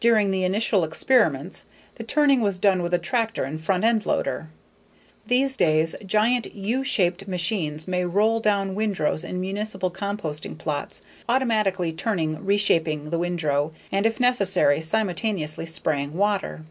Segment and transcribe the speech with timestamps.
[0.00, 1.66] During the initial experiments
[1.96, 4.48] the turning was done with a tractor and front end loader.
[5.26, 11.92] These days giant "U" shaped machines may roll down windrows at municipal composting plots, automatically
[11.92, 16.64] turning, reshaping the windrow and if necessary, simultaneously spraying water.